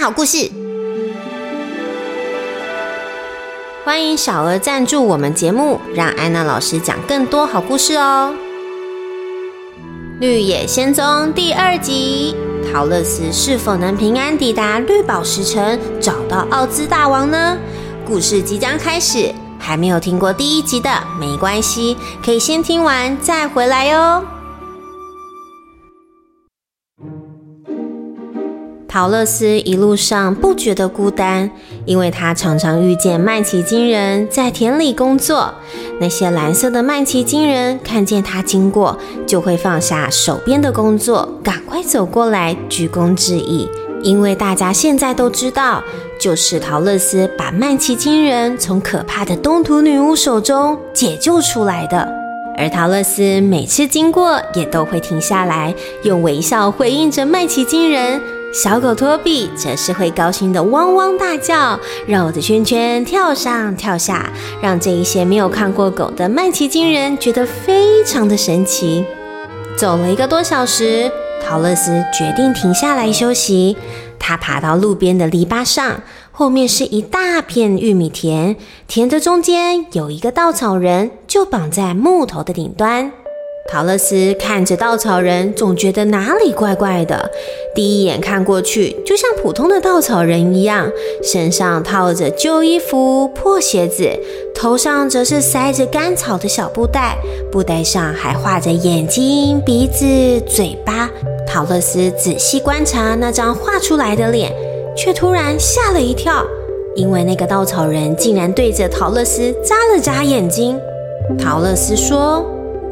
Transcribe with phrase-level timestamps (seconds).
[0.00, 0.50] 好故事。
[3.84, 8.34] 欢迎小额赞助我们节目，让安娜老师讲更多好故事哦。
[10.20, 12.34] 《绿野仙踪》第二集：
[12.72, 17.58] 陶乐斯是否能平安抵达绿宝石城，找到奥兹大王呢？
[18.06, 21.94] 故事即将开始，还没有听过第一集的没关系，
[22.24, 24.24] 可以先听完再回来哦。
[28.90, 31.48] 陶乐斯一路上不觉得孤单，
[31.84, 35.54] 因为他常常遇见麦奇金人在田里工作。
[36.00, 43.70] 那些蓝色的麦奇金人看见他经过，就会放下手边的工作，赶快走过来鞠躬致意。
[44.02, 45.84] 因为大家现在都知道，
[46.18, 52.12] 就是陶乐斯把麦奇金人从可怕的东土女巫手中解救出来的。
[52.58, 58.20] 而陶乐斯每次经过，也都会停下来，用微笑回应着麦奇金人。
[58.52, 64.28] 小狗托比则是会高兴的汪汪大叫，绕着圈圈跳上跳下，
[64.60, 69.04] 让这一些没有看过狗的麦奇金人觉得非常的神奇。
[69.76, 73.76] 走了一个多小时，陶乐斯决定停下来休息。
[74.18, 76.02] 他爬到路边的篱笆上，
[76.32, 78.56] 后面是一大片玉米田，
[78.88, 83.12] 田的中间有一个稻草人，就绑在木头的顶端。
[83.70, 87.30] 陶乐斯看着稻草人，总觉得哪里怪怪的。
[87.72, 90.90] 第一眼看过去，就像普通的稻草人一样，
[91.22, 94.10] 身上套着旧衣服、破鞋子，
[94.52, 97.16] 头上则是塞着干草的小布袋，
[97.52, 100.04] 布袋上还画着眼睛、鼻子、
[100.48, 101.08] 嘴巴。
[101.46, 104.52] 陶乐斯仔细观察那张画出来的脸，
[104.96, 106.44] 却突然吓了一跳，
[106.96, 110.76] 因为那个稻草人竟然对着陶乐斯眨了眨眼睛。
[111.38, 112.44] 陶乐斯说。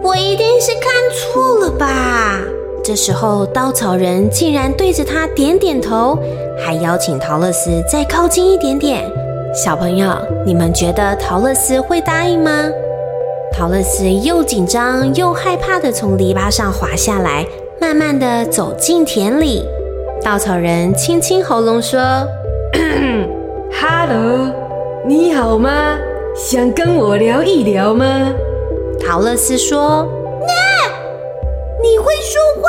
[0.03, 2.41] 我一定是看错了吧？
[2.85, 6.19] 这时候，稻草人竟然对着他点点头，
[6.59, 9.05] 还邀请陶乐斯再靠近一点点。
[9.53, 10.11] 小朋友，
[10.47, 12.51] 你们觉得陶乐斯会答应吗？
[13.53, 17.47] 陶乐斯又紧张又害怕的从篱笆上滑下来，
[17.81, 19.65] 慢慢的走进田里。
[20.23, 22.01] 稻草人清清喉咙说：
[23.73, 24.51] “Hello，
[25.07, 25.99] 你好吗？
[26.35, 28.33] 想跟我聊一聊吗？”
[29.01, 30.07] 陶乐斯说
[30.47, 30.53] ：“那，
[31.83, 32.69] 你会说话？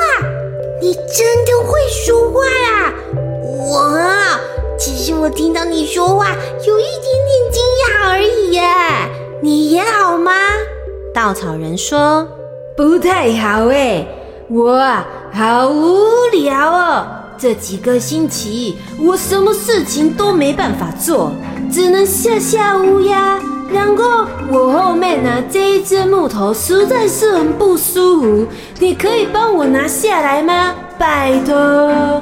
[0.82, 2.40] 你真的会说话
[2.72, 2.94] 啊？
[3.44, 4.40] 我啊，
[4.78, 6.30] 其实我听到你说话
[6.66, 8.64] 有一点点惊讶而已耶。
[9.42, 10.32] 你也好吗？”
[11.14, 12.28] 稻草人说
[12.78, 14.08] ：“不太好哎，
[14.50, 15.98] 我啊，好无
[16.32, 17.06] 聊哦。
[17.38, 21.32] 这几个星期，我什么事情都没办法做，
[21.72, 23.40] 只能吓吓乌鸦。”
[23.72, 28.48] 然后我后面呢这一只木头实在是很不舒服，
[28.80, 30.74] 你可以帮我拿下来吗？
[30.98, 32.22] 拜托。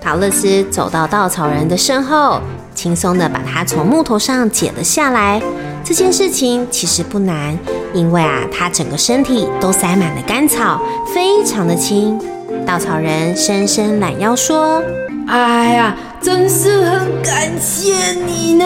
[0.00, 2.40] 陶乐斯走到稻草人的身后，
[2.74, 5.40] 轻松的把它从木头上解了下来。
[5.84, 7.58] 这件事情其实不难，
[7.94, 10.80] 因为啊，他整个身体都塞满了干草，
[11.14, 12.18] 非常的轻。
[12.66, 14.82] 稻草人伸伸懒腰说
[15.26, 18.64] ：“哎呀，真是很感谢你呢！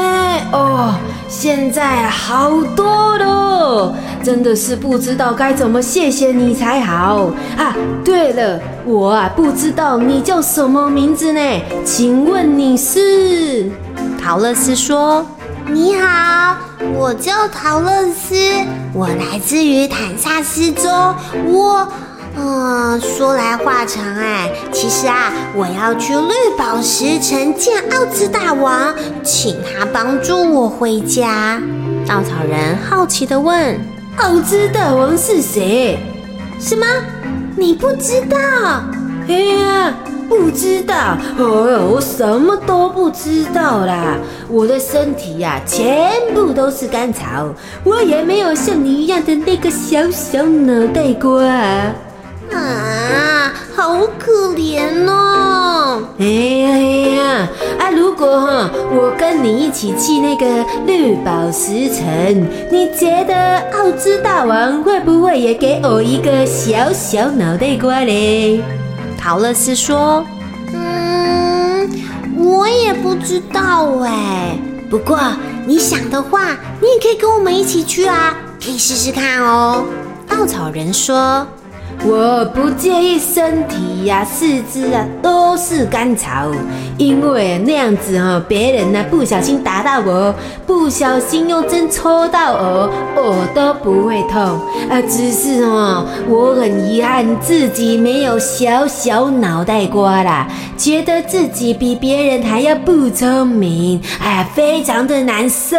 [0.52, 0.94] 哦。”
[1.28, 7.74] 现在好多了，真的是不知道该怎么谢谢你才好啊！
[8.04, 11.40] 对了，我啊不知道你叫什么名字呢？
[11.86, 13.70] 请问你是？
[14.22, 15.26] 陶乐斯说
[15.72, 16.54] ：“你好，
[16.94, 18.36] 我叫陶乐斯，
[18.92, 20.90] 我来自于坦萨斯州，
[21.46, 21.88] 我……”
[22.34, 31.60] 嗯，说来话长哎，其实啊，我要去绿宝石城见奥兹大王，请他帮助我回家。
[32.06, 33.78] 稻草人好奇的问
[34.16, 35.98] ：“奥兹大王是谁？
[36.58, 36.86] 什么？
[37.56, 38.38] 你不知道？
[39.28, 39.94] 哎呀，
[40.28, 41.16] 不知道！
[41.38, 44.16] 哦，我什么都不知道啦。
[44.48, 47.54] 我的身体呀，全部都是干草，
[47.84, 51.94] 我也没有像你一样的那个小小脑袋瓜。”啊，
[53.74, 56.02] 好可怜哦！
[56.18, 56.80] 哎呀哎
[57.16, 57.48] 呀，
[57.78, 60.46] 啊，如果哈我跟你一起去那个
[60.86, 68.62] 绿宝石城，你觉得奥兹大王会不会也给我一个小小脑袋瓜嘞？
[69.18, 70.24] 陶乐斯说
[70.74, 71.90] ：“嗯，
[72.36, 74.56] 我也不知道哎。
[74.90, 75.18] 不过
[75.66, 79.84] 你想的话，你也可以跟我们一起去啊，可以试试看哦。”
[80.28, 81.46] 稻草人说。
[82.04, 86.50] 我不介意身体呀、四肢啊都是干草，
[86.98, 90.34] 因为那样子哦，别人呢不小心打到我，
[90.66, 94.40] 不小心用针戳到我，我都不会痛
[94.90, 95.00] 啊。
[95.08, 105.76] 只是哦，我很遗憾自己没有小小脑袋瓜啦，觉得自己比别人还要不聪明，哎呀，非常的难受。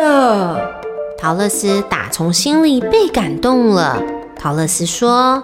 [1.19, 4.01] 陶乐斯打从心里被感动了。
[4.39, 5.43] 陶乐斯说。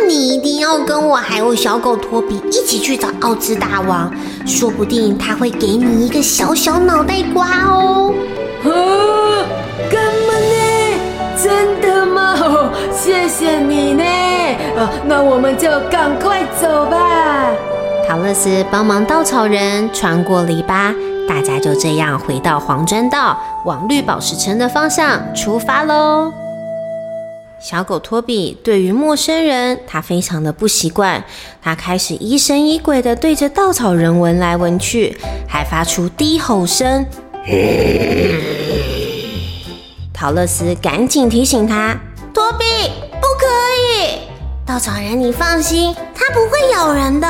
[0.00, 4.12] 那你一定要跟我还有小狗托比一起去找奥兹大王，
[4.46, 8.14] 说不定他会给你一个小小脑袋瓜哦。
[8.62, 8.68] 啊，
[9.90, 11.42] 干嘛呢？
[11.42, 12.70] 真的吗？
[12.92, 14.04] 谢谢你呢。
[14.76, 17.50] 啊，那我们就赶快走吧。
[18.08, 20.94] 陶乐斯帮忙稻草人穿过篱笆，
[21.28, 26.32] 大家就这样回到黄砖道，往绿宝石城的方向出发喽。
[27.60, 31.24] 小狗托比对于陌生人，他非常的不习惯。
[31.60, 35.18] 他开始疑神疑鬼的对着稻草人闻来闻去，
[35.48, 37.04] 还发出低吼声。
[40.14, 41.98] 陶乐斯赶紧提醒他
[42.32, 42.64] ：“托比，
[43.20, 43.46] 不可
[44.04, 44.20] 以！
[44.64, 47.26] 稻草人，你放心，它不会咬人的。”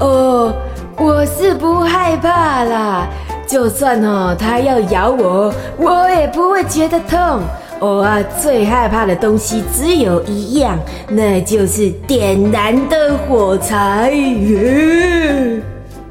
[0.00, 0.52] 哦，
[0.96, 3.08] 我是不害怕啦。
[3.46, 7.40] 就算哦，它要咬我，我也不会觉得痛。
[7.84, 14.12] 我啊，最害怕的东西只有一样，那就是点燃的火柴。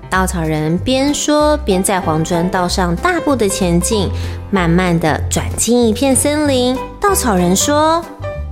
[0.10, 4.10] 稻草人边说边在黄砖道上大步的前进，
[4.50, 6.78] 慢慢的转进一片森林。
[7.00, 8.04] 稻草人说：“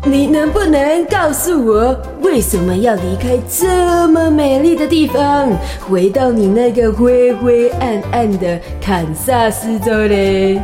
[0.05, 5.51] 你能不能告诉我，为什么要离开这么美丽的地方，
[5.89, 10.61] 回到你那个灰灰暗暗的堪萨斯州嘞？”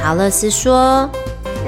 [0.00, 1.10] 陶乐斯说。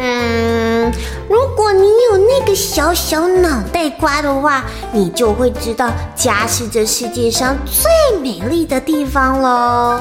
[0.02, 0.90] 嗯，
[1.28, 10.00] 如果你有那个小小脑袋瓜的话，你就会知道家是这世界上最美丽的地方喽。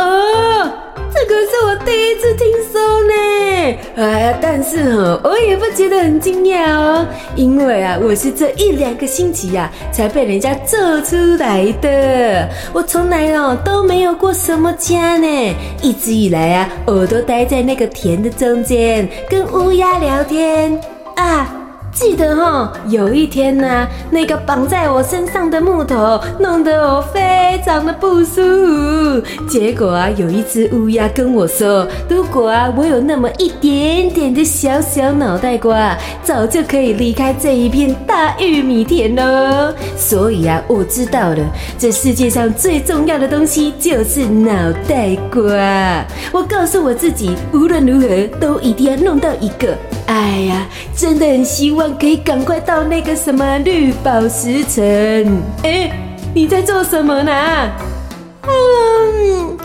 [0.00, 0.72] 哦，
[1.12, 3.14] 这可是我第一次听说呢。
[3.96, 7.06] 哎呀，但是哈，我也不觉得很惊讶哦，
[7.36, 12.48] 因为啊，我是这一两个星期呀才被人家做出来的。
[12.72, 20.80] 我从来哦都没有过什么家呢，一直以来啊，我都待在那个田的中间，跟乌鸦聊天
[21.16, 21.59] 啊。
[21.92, 29.22] 记得哈，有一天呢，那个绑在我身上的木头弄得我非常的不舒服。
[29.48, 39.74] 结果啊，有一只乌鸦跟我说，如果啊我有那么一点点的小小脑袋瓜，早就可以离开这一片大玉米田了。
[39.96, 41.38] 所以啊，我知道了，
[41.76, 45.50] 这世界上最重要的东西就是脑袋瓜。
[46.32, 48.08] 我告诉我自己，无论如何
[48.38, 49.76] 都一定要弄到一个。
[50.10, 50.66] 哎呀，
[50.96, 55.40] 真的很希望可以赶快到那个什么绿宝石城。
[55.62, 55.92] 哎，
[56.34, 57.32] 你在做什么呢？
[58.42, 59.56] 嗯，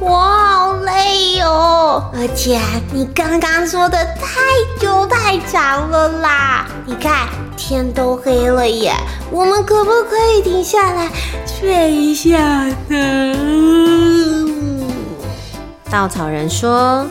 [0.00, 2.58] 我好累哦，而且
[2.94, 4.40] 你刚刚说的太
[4.80, 6.66] 久太长了啦。
[6.86, 8.94] 你看天都黑了耶，
[9.30, 11.10] 我们可不可以停下来
[11.44, 12.38] 睡一下
[12.88, 13.36] 呢？
[15.90, 17.06] 稻草人说。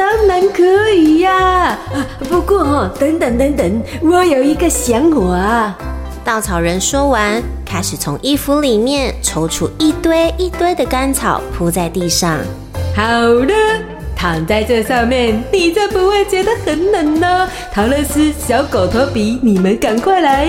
[0.00, 1.78] 当然可以呀，
[2.20, 5.74] 不过哦，等等等等，我有一个想法。
[6.24, 12.38] 稻草人说完，开始从衣服里面抽出一堆一堆的干草，铺在地上。
[12.96, 13.54] 好了，
[14.16, 17.46] 躺在这上面，你就不会觉得很冷了。
[17.70, 20.48] 陶乐斯、小狗托比，你们赶快来！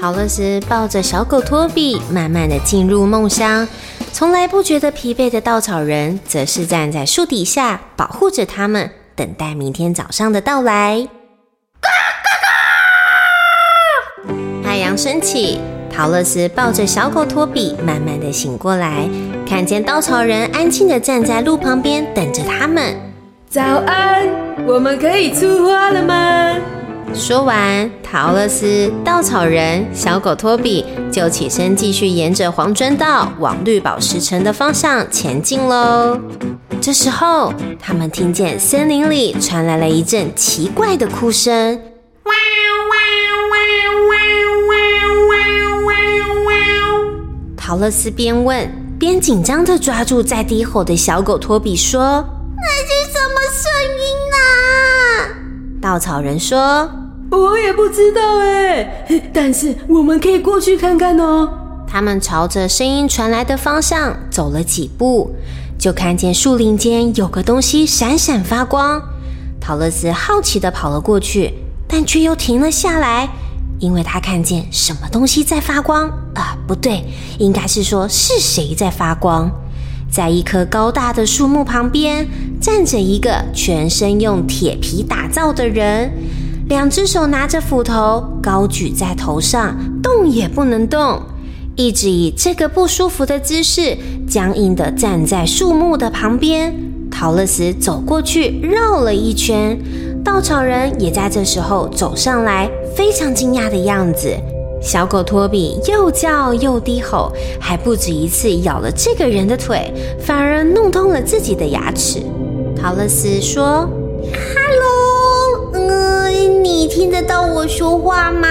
[0.00, 3.68] 陶乐斯抱着小狗托比，慢慢的进入梦乡。
[4.18, 11.06] 从来不觉得疲惫的稻草人，则是站在树底下保护着他们，等待明天早上的到来。
[14.64, 15.60] 太阳升起，
[15.94, 19.06] 陶乐斯抱着小狗托比，慢慢的醒过来，
[19.46, 22.98] 看见稻草人安静的站在路旁边等着他们。
[23.50, 24.26] 早安，
[24.66, 26.56] 我们可以出发了吗？
[27.14, 36.18] 说完，陶乐斯、稻草人、小狗托比就起身继续沿着黄砖道往绿宝石城的方向前进喽。
[36.80, 41.80] 这时候，他们听见森林里传来了一阵奇怪的哭声。
[47.56, 54.38] 陶乐斯边问边紧张地抓住在低吼的小狗托比，说：“那是什么声音啊？”
[55.86, 56.90] 稻草人说。
[57.30, 61.48] 我也不知道哎， 但是我们可以过去看看哦。
[61.86, 65.30] 他们朝着声音传来的方向走了几步，
[65.78, 69.00] 就看见树林间有个东西闪闪发光。
[69.60, 71.54] 陶乐斯好奇的跑了过去，
[71.86, 73.28] 但却又停了下来，
[73.78, 76.58] 因为他看见什么东西在发光啊？
[76.66, 77.04] 不对，
[77.38, 79.48] 应该是说是谁在发光。
[80.10, 82.26] 在一棵高大的树木旁边，
[82.60, 86.10] 站着一个全身用铁皮打造的人，
[86.68, 91.20] 两只手拿着斧头，高举在头上，动也不能动，
[91.74, 93.96] 一直以这个不舒服的姿势，
[94.26, 96.74] 僵硬地站在树木的旁边。
[97.10, 99.78] 陶乐斯走过去，绕了一圈，
[100.24, 104.34] 稻草人也在这时候走上来，非常惊讶的样子。
[104.80, 112.22] 小狗托比又叫又低吼，还不止一次咬了这个人的腿，反而弄痛了自己的牙齿。
[112.80, 113.88] 陶乐斯说
[114.54, 118.48] ：“Hello，嗯，你听得到我说话吗？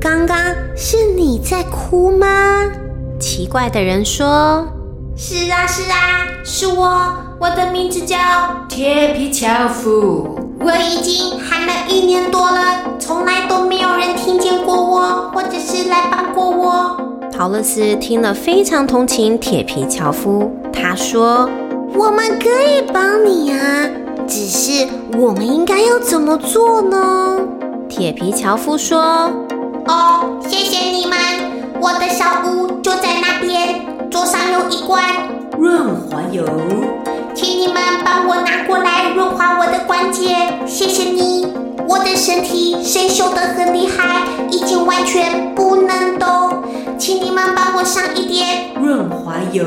[0.00, 0.36] 刚刚
[0.76, 2.70] 是你在哭吗？”
[3.20, 4.66] 奇怪的人说
[5.16, 8.18] ：“是啊，是啊，是我，我的名字叫
[8.68, 16.96] 铁皮樵夫。”我已经喊了一年多了，从来都没有人听见过我，或者是来帮过我。
[17.32, 21.50] 陶乐斯听了非常同情铁皮樵夫，他说
[21.96, 23.90] ：“我们可以帮你啊，
[24.28, 24.86] 只是
[25.18, 27.40] 我们应该要怎么做呢？”
[27.90, 29.02] 铁皮樵夫说
[29.86, 31.18] ：“哦，谢谢你们，
[31.80, 35.02] 我的小屋就在那边，桌上有一罐
[35.58, 36.44] 润滑油。”
[37.34, 40.36] 请你们帮我拿过来润滑我的关节，
[40.72, 41.46] 谢谢你。
[41.86, 46.64] 我的身体生锈的很厉害，已经完全不能动，
[46.98, 49.66] 请你们帮我上一点润滑油，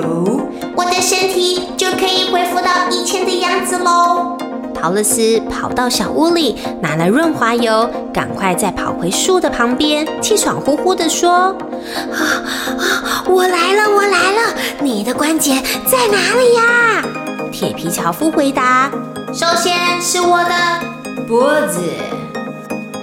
[0.76, 4.36] 我的身体就可以恢复到以前的样子喽。
[4.74, 17.06] 陶乐斯跑到小屋里拿了润滑油，赶快再跑回树的旁边，气喘呼呼地说：“啊啊，我来了，我来了，你的关节在哪里呀？”
[17.54, 18.92] 铁皮樵夫回答
[19.36, 21.82] ：“首先是我的脖子。”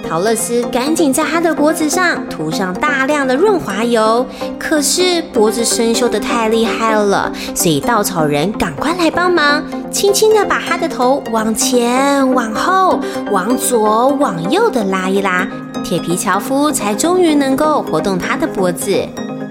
[0.09, 4.25] 陶乐斯赶紧在他的脖子上涂上大量的润滑油，
[4.57, 12.99] 可是脖子生锈的太厉害了，所以稻草人赶快来帮忙，轻轻的把他的头往前、往后、
[13.31, 15.47] 往左、往右的拉一拉，
[15.83, 18.91] 铁皮樵夫才终于能够活动他的脖子。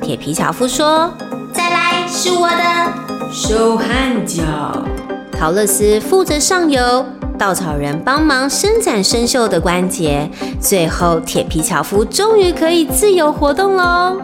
[0.02, 1.12] 铁皮樵夫说
[1.54, 3.84] ：“再来是我的手和
[4.26, 4.42] 脚。”
[5.42, 7.04] 陶乐斯负责上游，
[7.37, 10.30] 稻草人帮忙伸展生锈的关节，
[10.61, 14.22] 最后铁皮樵夫终于可以自由活动喽。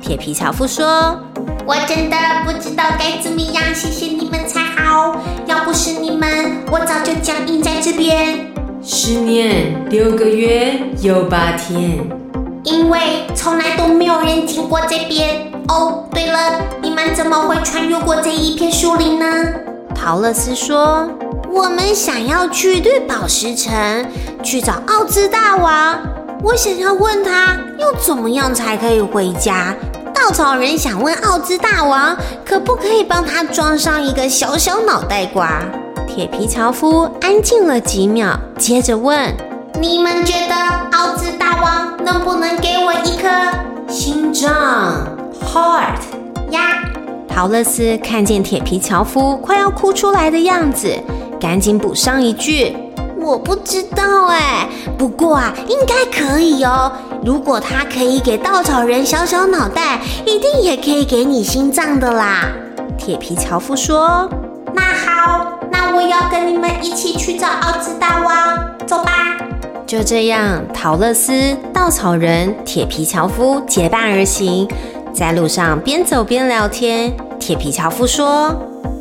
[0.00, 1.18] 铁皮樵夫说
[1.66, 8.38] ：“我真的不知道该怎么样谢谢你们才好，要不是你们，我早就僵硬在这边。
[8.80, 11.98] 十年六个月又八天，
[12.62, 15.50] 因为从来都没有人经过这边。
[15.66, 19.26] 哦，对了，你们怎么会穿越过这一片树林呢？”
[20.02, 21.06] 陶乐斯说
[21.52, 24.06] ：“我们想要去绿宝石城，
[24.42, 25.98] 去找奥兹大王。
[26.42, 29.74] 我想要问他，要怎么样才可以回家？
[30.14, 32.16] 稻草人想问奥兹大王，
[32.46, 35.60] 可不可以帮他装上一个小小脑袋瓜？”
[36.08, 39.30] 铁皮樵夫安静了几秒，接着问
[39.78, 40.56] ：“你们觉得
[40.96, 43.28] 奥兹大王能不能给我一颗
[43.86, 45.06] 心脏
[45.44, 46.00] （heart）
[46.52, 46.84] 呀？”
[47.32, 50.92] 陶乐斯看见铁皮樵夫快要哭出来的样子，
[51.40, 52.76] 赶紧补上一句
[53.16, 54.68] ：“我不知道哎，
[54.98, 56.92] 不过啊，应该可以哦。
[57.24, 62.48] 如果他可以给稻草人小小脑袋，一定也可以给你心脏的啦。”
[62.98, 64.28] 铁皮樵夫说
[64.74, 69.12] ：“那好，那我要跟你们一起去找奥兹大王，走吧。”
[69.86, 74.68] 就这样，陶乐斯、稻草人、铁皮樵夫结伴而行。
[75.12, 78.54] 在路上边走边聊天，铁皮樵夫说：“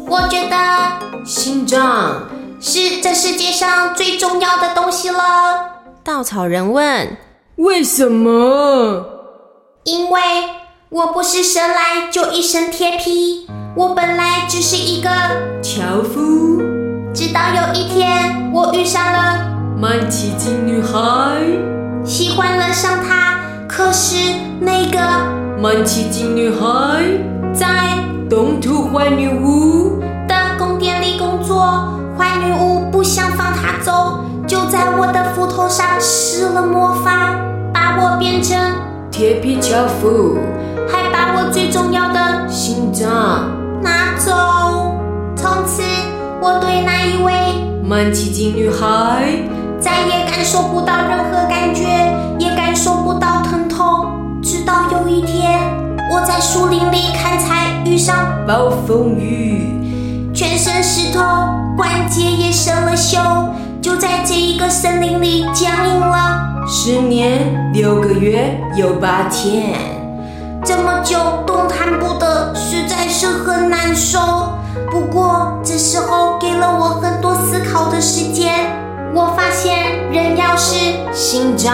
[0.08, 2.28] 我觉得心脏
[2.60, 5.20] 是这世界上最重要的东西了。”
[6.04, 7.18] 稻草人问
[7.58, 9.06] ：“为什么
[9.86, 10.22] ？”“因为
[10.90, 15.10] 我不是生来就一身铁皮，我本来只是一个
[15.62, 16.60] 樵夫。
[17.14, 19.40] 直到有一天，我遇上了
[19.80, 21.40] 曼奇金女孩，
[22.04, 23.39] 喜欢了上她。
[23.70, 24.16] 可是
[24.60, 25.00] 那个……”
[25.62, 27.04] 曼奇金女孩
[27.54, 27.68] 在
[28.30, 37.36] 东土坏女巫的宫殿里工作，坏女巫不想放她走，就在我的斧头上施了魔法，
[37.74, 38.58] 把我变成
[39.12, 40.38] 铁皮樵夫，
[40.90, 43.52] 还把我最重要的心脏
[43.84, 44.96] 拿走。
[45.36, 45.82] 从此，
[46.42, 47.34] 我对那一位
[47.84, 49.26] 曼奇金女孩
[49.80, 51.84] 再也感受不到任何感觉，
[52.38, 54.42] 也感受不到疼痛。
[54.42, 55.60] 直到有一天，
[56.12, 58.16] 我在树林里砍柴，遇上
[58.48, 61.22] 暴风雨，全身湿透，
[61.78, 63.20] 关节也生了锈，
[63.82, 69.78] 就在这一个森林里僵硬了十年六个月有八天。
[70.64, 74.20] 这么久动弹不得，实在是很难受。
[74.92, 78.79] 不过这时候给了我很多思考的时间。
[79.14, 80.76] 我发现，人要是
[81.14, 81.72] 心脏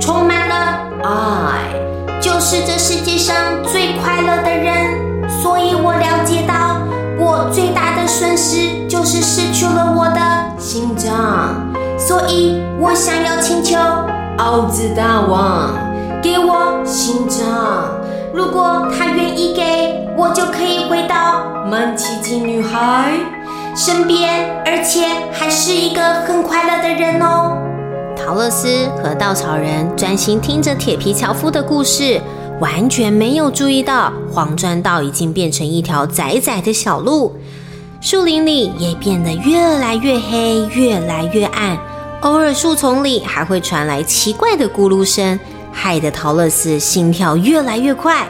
[0.00, 0.54] 充满了
[1.04, 5.28] 爱，就是这世界上最快乐的人。
[5.28, 6.80] 所以我了解到，
[7.18, 10.20] 我最大的损失就是失去了我的
[10.58, 11.10] 心脏。
[11.98, 13.76] 所以我想要请求
[14.38, 15.74] 奥兹大王
[16.22, 17.46] 给我心脏。
[18.32, 23.12] 如果他愿意给我，就可以回到曼奇金女孩
[23.80, 27.56] 身边，而且还是一个很快乐的人哦。
[28.16, 32.20] 陶乐斯和稻草人专心听着铁皮樵夫的故事，
[32.60, 37.32] 完全没有注意到黄砖道已经变成一条窄窄的小路，
[38.00, 41.78] 树林里也变得越来越黑，越来越暗，
[42.22, 45.38] 偶尔树丛里还会传来奇怪的咕噜声。
[45.70, 48.26] 害得陶乐斯心跳越来越快，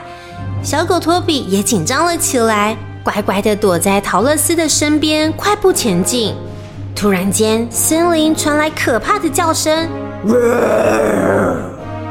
[0.63, 2.77] 小狗托比也紧张了起来，
[3.09, 6.37] 乖乖的躲在陶乐斯的身边，快步前进。
[6.95, 9.89] 突然间，森林传来可怕的叫声，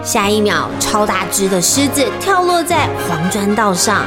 [0.01, 4.05] 下一秒，超大只的狮子跳落在黄砖道上，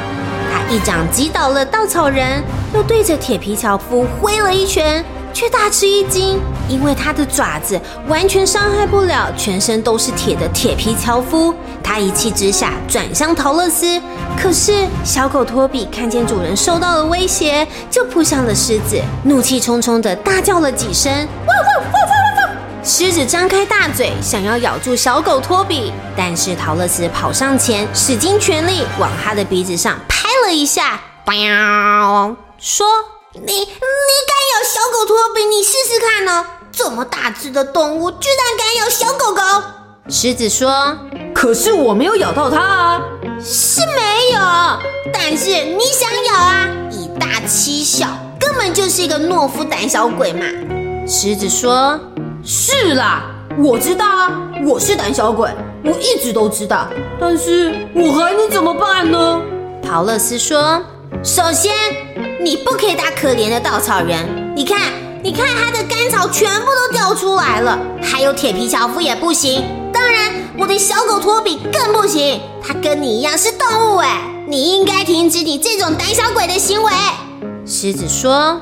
[0.53, 2.43] 它一掌击倒了稻草人，
[2.75, 5.05] 又对着铁皮樵夫挥了一拳。
[5.33, 6.41] 却大吃一惊，
[6.71, 11.53] 因为它的爪子完全伤害不了全身都是铁的铁皮樵夫。
[11.83, 14.01] 他一气之下转向陶乐斯，
[14.41, 21.27] 可是小狗托比看见主人受到了威胁，就扑向了狮子，怒气冲冲的大叫了几声。
[22.85, 31.01] 狮子张开大嘴想要咬住小狗托比，但是陶乐斯跑上前，使尽全力往他的鼻子上拍了一下，
[32.59, 32.87] 说。
[33.33, 34.80] 你你敢咬小？
[36.83, 39.43] 这么大只的动物，居然敢咬小狗狗！
[40.09, 40.97] 狮子说
[41.35, 43.03] ：“可是我没有咬到它啊！”
[43.39, 44.41] 是没有，
[45.13, 46.69] 但是你想咬啊！
[46.91, 48.07] 以大欺小，
[48.41, 50.47] 根本就是一个懦夫胆小鬼嘛！
[51.07, 52.01] 狮子说
[52.43, 53.25] ：“是啦，
[53.59, 55.51] 我知道啊，我是胆小鬼，
[55.85, 56.89] 我一直都知道。
[57.21, 59.39] 但是我还能怎么办呢？”
[59.87, 60.83] 陶乐斯说
[61.23, 61.75] ：“首先。”
[62.43, 64.81] 你不可以打可怜的稻草人，你看，
[65.23, 76.91] 你看他的干草全部都掉出来了，还有铁皮樵夫也不行，当然我的小狗托比更不行，它跟你一样是动物哎，你应该停止你这种胆小鬼的行为。
[77.67, 78.59] 狮子说：“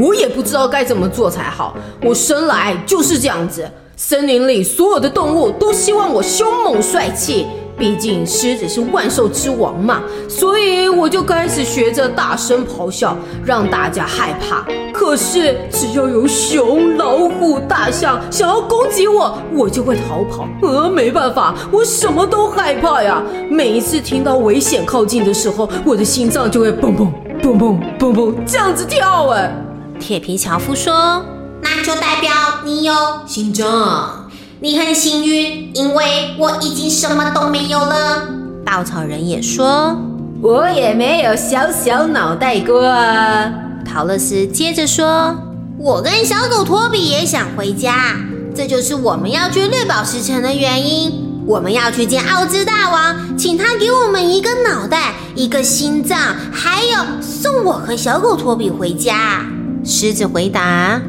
[0.00, 7.46] 我也不知道该怎么做才好，我生来就是这样子，森林里所有的动物都希望我凶猛帅气。”
[7.80, 14.66] 毕竟狮子是万兽之王嘛，所以我就开始学着大声咆哮，让大家害怕。
[14.92, 20.46] 可是只要有熊、老虎、大象想要攻击我，我就会逃跑。
[20.60, 23.22] 呃，没办法，我什么都害怕呀。
[23.50, 27.10] 每一次听到危险靠近的时候，我的心脏就会砰砰
[27.42, 29.28] 砰砰砰砰这样子跳。
[29.30, 29.50] 哎，
[29.98, 31.24] 铁皮樵夫说
[31.62, 32.30] ：“那就代表
[32.62, 32.92] 你有
[33.26, 34.26] 心脏。”
[34.62, 38.28] 你很幸运，因为我已经什么都没有了。
[38.62, 39.96] 稻草人也说
[40.42, 43.50] ：“我也没有小小脑袋瓜。”
[43.90, 45.34] 陶乐斯接着说
[45.80, 48.16] ：“我跟小狗托比也想回家，
[48.54, 51.42] 这就是我们要去绿宝石城的原因。
[51.46, 56.18] 我们要去见奥兹大王，请他给我们一个脑袋、一个心脏，
[56.52, 59.42] 还有送我和小狗托比回家。”
[59.82, 61.00] 狮子回答：“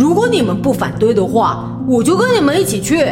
[0.00, 3.04] 如果你们不反对的话。”我就跟你们一起去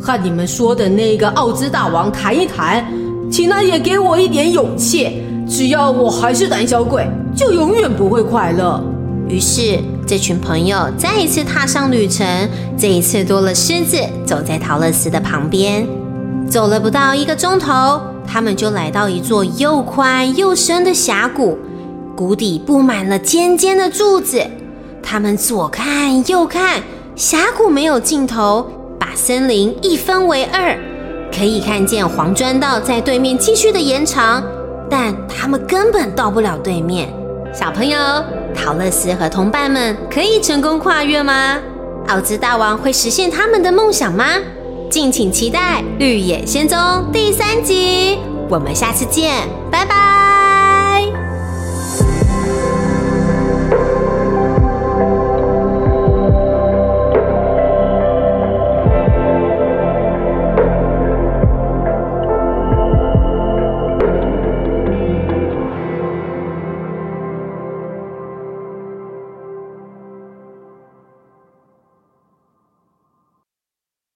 [0.00, 2.84] 和你们说的那个奥兹大王谈一谈，
[3.30, 5.22] 请他也给我一点勇气。
[5.48, 8.82] 只要我还是胆小鬼，就永远不会快乐。
[9.28, 12.26] 于是，这群朋友再一次踏上旅程。
[12.76, 15.86] 这一次多了狮子走在陶乐斯的旁边。
[16.50, 21.56] 走了不到一个钟头，他们就来到一座又宽又深的峡谷，
[22.16, 24.42] 谷底布满了尖尖的柱子。
[25.04, 26.82] 他们左看右看。
[27.14, 30.76] 峡谷没有尽头，把森林一分为二，
[31.32, 34.42] 可以看见黄砖道在对面继续的延长，
[34.90, 37.08] 但他们根本到不了对面。
[37.52, 37.96] 小朋友，
[38.52, 41.56] 陶乐斯和同伴们可以成功跨越吗？
[42.08, 44.24] 奥兹大王会实现他们的梦想吗？
[44.90, 46.76] 敬请期待《绿野仙踪》
[47.12, 48.18] 第三集，
[48.50, 50.13] 我们下次见，拜拜。